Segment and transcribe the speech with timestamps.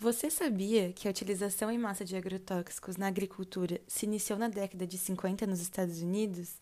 [0.00, 4.86] Você sabia que a utilização em massa de agrotóxicos na agricultura se iniciou na década
[4.86, 6.52] de 50 nos Estados Unidos?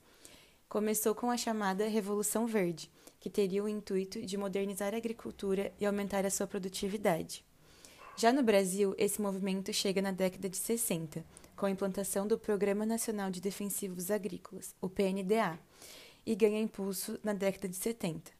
[0.70, 5.84] Começou com a chamada Revolução Verde, que teria o intuito de modernizar a agricultura e
[5.84, 7.44] aumentar a sua produtividade.
[8.16, 11.22] Já no Brasil, esse movimento chega na década de 60,
[11.54, 15.58] com a implantação do Programa Nacional de Defensivos Agrícolas, o PNDA,
[16.24, 18.32] e ganha impulso na década de 70.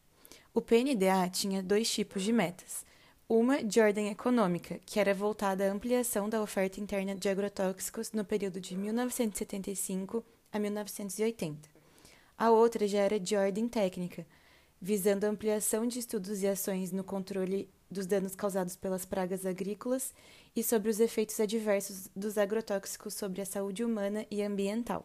[0.54, 2.86] O PNDA tinha dois tipos de metas
[3.28, 8.24] uma de ordem econômica, que era voltada à ampliação da oferta interna de agrotóxicos no
[8.24, 11.68] período de 1975 a 1980.
[12.38, 14.24] A outra já era de ordem técnica,
[14.80, 20.14] visando a ampliação de estudos e ações no controle dos danos causados pelas pragas agrícolas
[20.54, 25.04] e sobre os efeitos adversos dos agrotóxicos sobre a saúde humana e ambiental.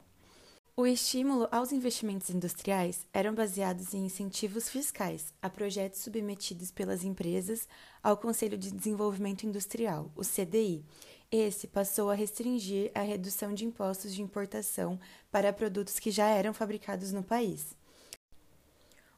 [0.73, 7.67] O estímulo aos investimentos industriais eram baseados em incentivos fiscais a projetos submetidos pelas empresas
[8.01, 10.85] ao Conselho de Desenvolvimento Industrial, o CDI.
[11.29, 14.97] Esse passou a restringir a redução de impostos de importação
[15.29, 17.75] para produtos que já eram fabricados no país.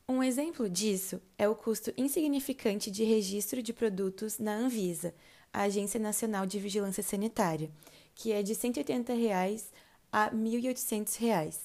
[0.09, 5.14] Um exemplo disso é o custo insignificante de registro de produtos na Anvisa,
[5.54, 7.70] a Agência Nacional de Vigilância Sanitária,
[8.16, 9.72] que é de 180 reais
[10.14, 11.58] a R$ 1.800,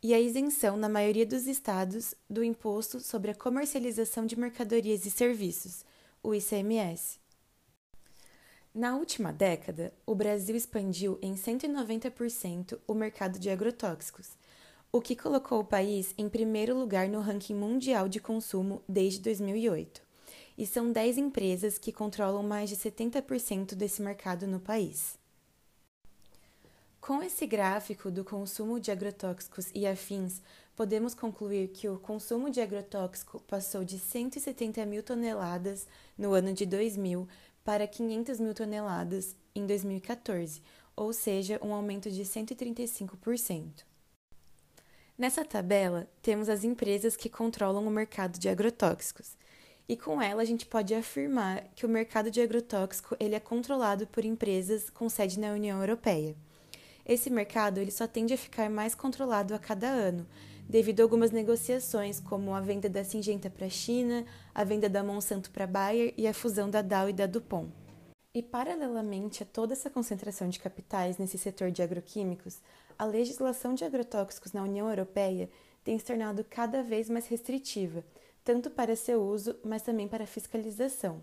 [0.00, 5.10] e a isenção, na maioria dos estados, do Imposto sobre a Comercialização de Mercadorias e
[5.10, 5.84] Serviços,
[6.22, 7.18] o ICMS.
[8.72, 14.28] Na última década, o Brasil expandiu em 190% o mercado de agrotóxicos,
[14.92, 20.00] o que colocou o país em primeiro lugar no ranking mundial de consumo desde 2008.
[20.56, 25.18] E são 10 empresas que controlam mais de 70% desse mercado no país.
[27.00, 30.42] Com esse gráfico do consumo de agrotóxicos e afins,
[30.76, 36.66] podemos concluir que o consumo de agrotóxico passou de 170 mil toneladas no ano de
[36.66, 37.26] 2000
[37.64, 40.62] para 500 mil toneladas em 2014,
[40.94, 43.84] ou seja, um aumento de 135%.
[45.16, 49.36] Nessa tabela, temos as empresas que controlam o mercado de agrotóxicos.
[49.88, 54.06] E com ela a gente pode afirmar que o mercado de agrotóxico ele é controlado
[54.06, 56.36] por empresas com sede na União Europeia.
[57.08, 60.26] Esse mercado ele só tende a ficar mais controlado a cada ano,
[60.68, 65.02] devido a algumas negociações, como a venda da Singenta para a China, a venda da
[65.02, 67.72] Monsanto para a Bayer e a fusão da Dow e da DuPont.
[68.34, 72.60] E, paralelamente a toda essa concentração de capitais nesse setor de agroquímicos,
[72.98, 75.48] a legislação de agrotóxicos na União Europeia
[75.82, 78.04] tem se tornado cada vez mais restritiva,
[78.44, 81.22] tanto para seu uso, mas também para fiscalização.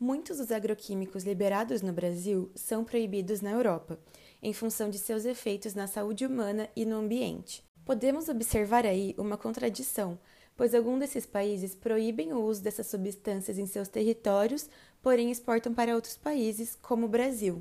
[0.00, 3.98] Muitos dos agroquímicos liberados no Brasil são proibidos na Europa,
[4.40, 7.64] em função de seus efeitos na saúde humana e no ambiente.
[7.84, 10.16] Podemos observar aí uma contradição,
[10.56, 14.70] pois alguns desses países proíbem o uso dessas substâncias em seus territórios,
[15.02, 17.60] porém exportam para outros países, como o Brasil.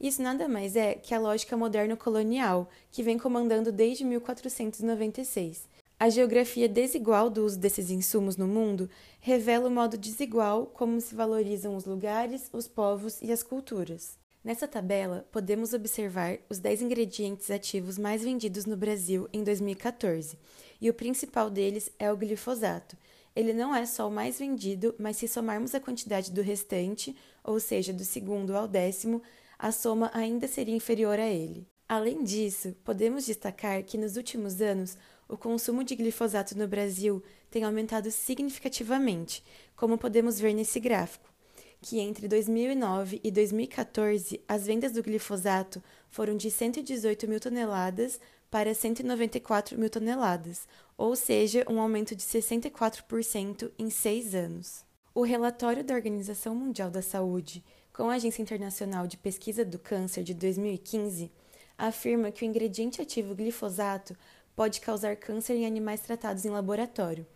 [0.00, 5.68] Isso nada mais é que a lógica moderno-colonial, que vem comandando desde 1496.
[5.98, 11.14] A geografia desigual do uso desses insumos no mundo revela o modo desigual como se
[11.14, 14.18] valorizam os lugares, os povos e as culturas.
[14.44, 20.38] Nessa tabela, podemos observar os 10 ingredientes ativos mais vendidos no Brasil em 2014,
[20.82, 22.94] e o principal deles é o glifosato.
[23.34, 27.58] Ele não é só o mais vendido, mas se somarmos a quantidade do restante, ou
[27.58, 29.22] seja, do segundo ao décimo,
[29.58, 31.66] a soma ainda seria inferior a ele.
[31.88, 34.98] Além disso, podemos destacar que nos últimos anos
[35.28, 39.42] o consumo de glifosato no Brasil tem aumentado significativamente,
[39.74, 41.36] como podemos ver nesse gráfico
[41.80, 48.18] que entre 2009 e 2014 as vendas do glifosato foram de 118 mil toneladas
[48.50, 50.66] para 194 mil toneladas,
[50.96, 54.84] ou seja, um aumento de 64% em seis anos.
[55.14, 60.22] O relatório da Organização Mundial da Saúde, com a Agência Internacional de Pesquisa do Câncer
[60.22, 61.30] de 2015,
[61.76, 64.16] afirma que o ingrediente ativo glifosato
[64.56, 67.26] pode causar câncer em animais tratados em laboratório,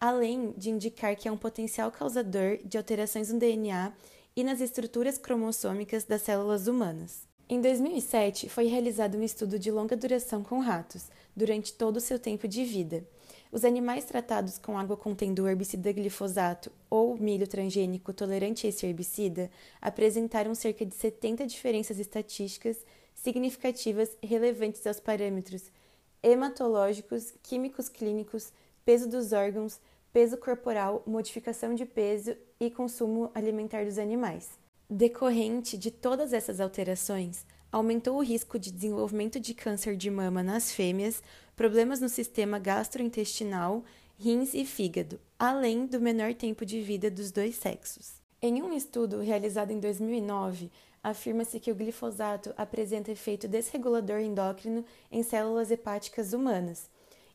[0.00, 3.92] além de indicar que é um potencial causador de alterações no DNA
[4.34, 7.28] e nas estruturas cromossômicas das células humanas.
[7.48, 12.18] Em 2007, foi realizado um estudo de longa duração com ratos, durante todo o seu
[12.18, 13.04] tempo de vida.
[13.52, 18.86] Os animais tratados com água contendo o herbicida glifosato ou milho transgênico tolerante a esse
[18.86, 19.50] herbicida
[19.80, 22.78] apresentaram cerca de 70 diferenças estatísticas
[23.14, 25.64] significativas relevantes aos parâmetros
[26.22, 28.52] hematológicos, químicos clínicos,
[28.84, 29.80] peso dos órgãos,
[30.12, 34.58] peso corporal, modificação de peso e consumo alimentar dos animais.
[34.88, 40.72] Decorrente de todas essas alterações, aumentou o risco de desenvolvimento de câncer de mama nas
[40.72, 41.22] fêmeas,
[41.54, 43.84] problemas no sistema gastrointestinal,
[44.18, 48.20] rins e fígado, além do menor tempo de vida dos dois sexos.
[48.42, 50.70] Em um estudo realizado em 2009,
[51.02, 56.88] afirma-se que o glifosato apresenta efeito desregulador endócrino em células hepáticas humanas.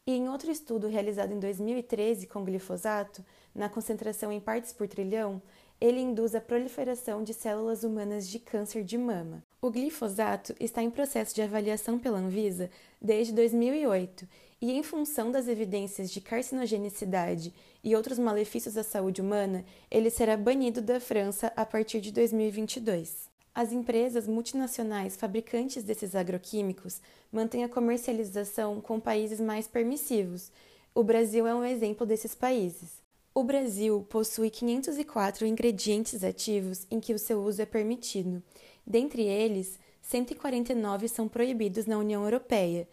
[0.08, 3.26] E em outro estudo realizado em 2013 com glifosato,
[3.56, 5.42] na concentração em partes por trilhão,
[5.82, 9.44] ele induz a proliferação de células humanas de câncer de mama.
[9.62, 12.70] O glifosato está em processo de avaliação pela Anvisa
[13.02, 14.28] desde 2008
[14.62, 17.54] e, em função das evidências de carcinogenicidade
[17.84, 23.35] e outros malefícios à saúde humana, ele será banido da França a partir de 2022.
[23.56, 27.00] As empresas multinacionais fabricantes desses agroquímicos
[27.32, 30.52] mantêm a comercialização com países mais permissivos.
[30.94, 33.02] O Brasil é um exemplo desses países.
[33.34, 38.44] O Brasil possui 504 ingredientes ativos em que o seu uso é permitido.
[38.86, 42.86] Dentre eles, 149 são proibidos na União Europeia.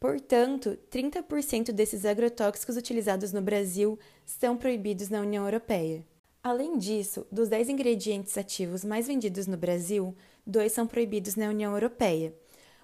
[0.00, 6.02] Portanto, 30% desses agrotóxicos utilizados no Brasil são proibidos na União Europeia.
[6.42, 10.14] Além disso, dos 10 ingredientes ativos mais vendidos no Brasil,
[10.46, 12.32] dois são proibidos na União Europeia.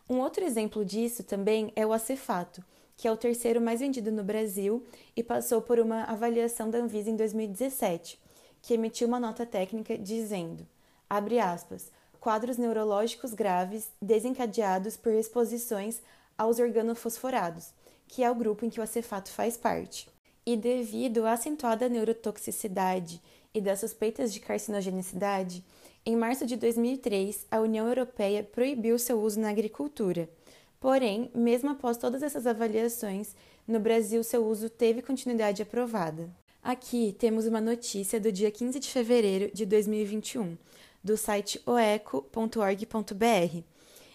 [0.09, 2.63] Um outro exemplo disso também é o acefato,
[2.97, 4.85] que é o terceiro mais vendido no Brasil
[5.17, 8.21] e passou por uma avaliação da Anvisa em 2017,
[8.61, 10.67] que emitiu uma nota técnica dizendo,
[11.09, 11.91] abre aspas,
[12.21, 16.03] quadros neurológicos graves desencadeados por exposições
[16.37, 17.73] aos organofosforados,
[18.09, 20.09] que é o grupo em que o acefato faz parte.
[20.45, 23.23] E devido à acentuada neurotoxicidade
[23.55, 25.65] e das suspeitas de carcinogenicidade,
[26.05, 30.29] em março de 2003, a União Europeia proibiu seu uso na agricultura–
[30.85, 33.35] Porém, mesmo após todas essas avaliações,
[33.67, 36.29] no Brasil seu uso teve continuidade aprovada.
[36.63, 40.59] Aqui temos uma notícia do dia 15 de fevereiro de 2021,
[41.03, 43.63] do site oeco.org.br,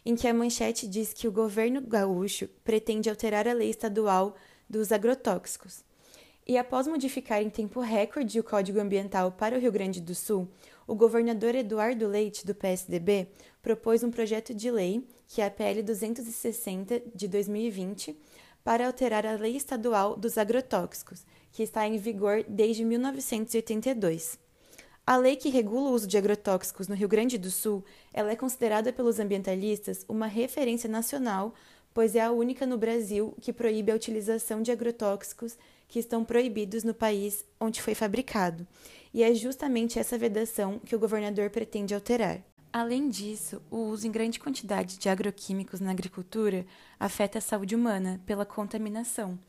[0.06, 4.36] em que a manchete diz que o governo gaúcho pretende alterar a lei estadual
[4.70, 5.84] dos agrotóxicos.
[6.50, 10.48] E após modificar em tempo recorde o Código Ambiental para o Rio Grande do Sul,
[10.88, 13.28] o governador Eduardo Leite, do PSDB,
[13.62, 18.18] propôs um projeto de lei, que é a PL 260 de 2020,
[18.64, 24.40] para alterar a Lei Estadual dos Agrotóxicos, que está em vigor desde 1982.
[25.06, 28.36] A lei que regula o uso de agrotóxicos no Rio Grande do Sul, ela é
[28.36, 31.54] considerada pelos ambientalistas uma referência nacional,
[31.94, 35.58] pois é a única no Brasil que proíbe a utilização de agrotóxicos
[35.88, 38.68] que estão proibidos no país onde foi fabricado
[39.14, 42.42] e é justamente essa vedação que o governador pretende alterar.
[42.72, 46.66] Além disso, o uso em grande quantidade de agroquímicos na agricultura
[47.00, 49.40] afeta a saúde humana pela contaminação,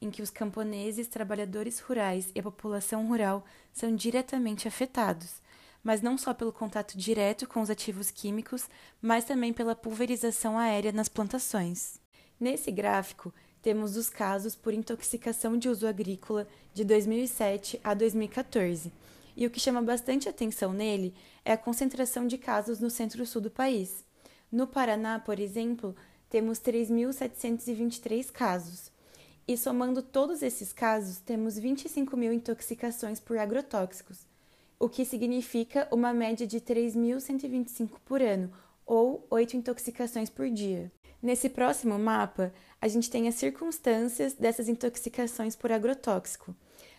[0.00, 5.40] em que os camponeses, trabalhadores rurais e a população rural são diretamente afetados,
[5.86, 8.68] mas não só pelo contato direto com os ativos químicos,
[9.00, 12.00] mas também pela pulverização aérea nas plantações.
[12.40, 18.92] Nesse gráfico, temos os casos por intoxicação de uso agrícola de 2007 a 2014.
[19.36, 23.50] E o que chama bastante atenção nele é a concentração de casos no centro-sul do
[23.50, 24.04] país.
[24.50, 25.94] No Paraná, por exemplo,
[26.28, 28.90] temos 3.723 casos.
[29.46, 34.26] E somando todos esses casos, temos 25 mil intoxicações por agrotóxicos,
[34.78, 38.52] o que significa uma média de 3.125 por ano,
[38.84, 40.92] ou 8 intoxicações por dia.
[41.22, 46.54] Nesse próximo mapa, a gente tem as circunstâncias dessas intoxicações por agrotóxico.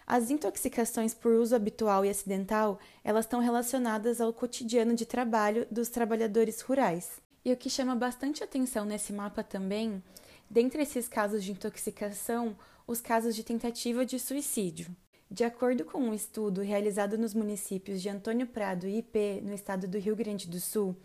[0.05, 5.89] As intoxicações por uso habitual e acidental, elas estão relacionadas ao cotidiano de trabalho dos
[5.89, 7.21] trabalhadores rurais.
[7.45, 10.01] E o que chama bastante atenção nesse mapa também,
[10.49, 14.87] dentre esses casos de intoxicação, os casos de tentativa de suicídio.
[15.29, 19.85] De acordo com um estudo realizado nos municípios de Antônio Prado e IP, no estado
[19.85, 20.95] do Rio Grande do Sul,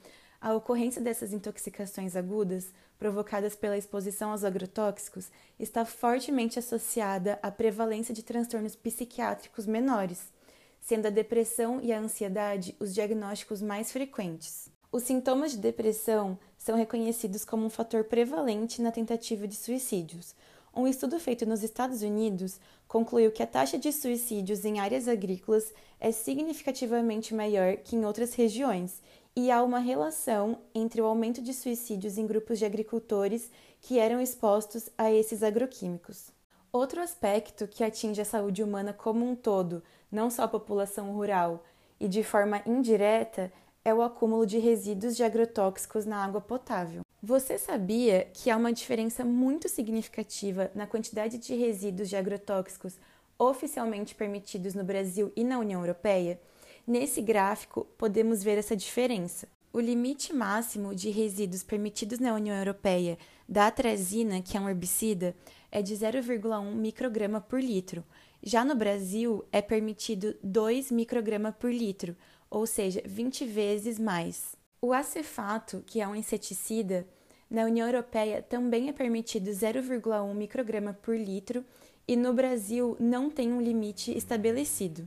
[0.40, 8.14] a ocorrência dessas intoxicações agudas, provocadas pela exposição aos agrotóxicos, está fortemente associada à prevalência
[8.14, 10.32] de transtornos psiquiátricos menores,
[10.80, 14.70] sendo a depressão e a ansiedade os diagnósticos mais frequentes.
[14.92, 20.34] Os sintomas de depressão são reconhecidos como um fator prevalente na tentativa de suicídios.
[20.74, 25.70] Um estudo feito nos Estados Unidos concluiu que a taxa de suicídios em áreas agrícolas
[26.00, 29.02] é significativamente maior que em outras regiões
[29.36, 33.50] e há uma relação entre o aumento de suicídios em grupos de agricultores
[33.82, 36.30] que eram expostos a esses agroquímicos.
[36.72, 41.62] Outro aspecto que atinge a saúde humana como um todo, não só a população rural,
[42.00, 43.52] e de forma indireta,
[43.84, 47.02] é o acúmulo de resíduos de agrotóxicos na água potável.
[47.24, 52.98] Você sabia que há uma diferença muito significativa na quantidade de resíduos de agrotóxicos
[53.38, 56.40] oficialmente permitidos no Brasil e na União Europeia?
[56.84, 59.46] Nesse gráfico, podemos ver essa diferença.
[59.72, 63.16] O limite máximo de resíduos permitidos na União Europeia
[63.48, 65.32] da atrazina, que é um herbicida,
[65.70, 68.04] é de 0,1 micrograma por litro.
[68.42, 72.16] Já no Brasil, é permitido 2 micrograma por litro,
[72.50, 74.60] ou seja, 20 vezes mais.
[74.84, 77.06] O acefato, que é um inseticida,
[77.48, 81.64] na União Europeia também é permitido 0,1 micrograma por litro
[82.08, 85.06] e no Brasil não tem um limite estabelecido.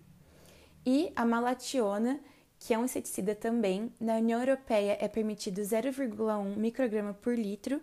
[0.85, 2.21] E a malationa,
[2.57, 7.81] que é um inseticida também, na União Europeia é permitido 0,1 micrograma por litro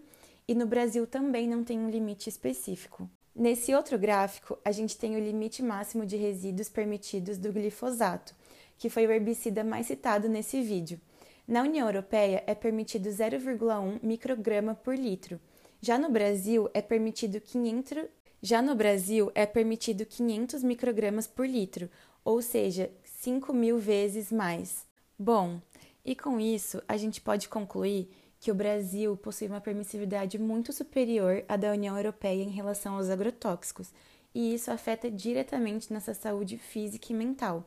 [0.48, 3.06] e no Brasil também não tem um limite específico.
[3.36, 8.34] Nesse outro gráfico, a gente tem o limite máximo de resíduos permitidos do glifosato,
[8.78, 10.98] que foi o herbicida mais citado nesse vídeo.
[11.46, 15.40] Na União Europeia é permitido 0,1 micrograma por litro.
[15.80, 18.08] Já no Brasil é permitido 500
[18.44, 21.88] já no Brasil é permitido 500 microgramas por litro,
[22.24, 24.84] ou seja, 5 mil vezes mais.
[25.16, 25.60] Bom,
[26.04, 31.44] e com isso a gente pode concluir que o Brasil possui uma permissividade muito superior
[31.48, 33.92] à da União Europeia em relação aos agrotóxicos,
[34.34, 37.64] e isso afeta diretamente nossa saúde física e mental.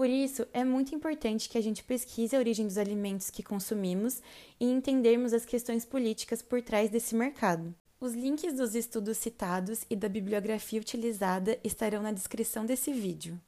[0.00, 4.22] Por isso, é muito importante que a gente pesquise a origem dos alimentos que consumimos
[4.58, 7.74] e entendermos as questões políticas por trás desse mercado.
[8.00, 13.38] Os links dos estudos citados e da bibliografia utilizada estarão na descrição desse vídeo.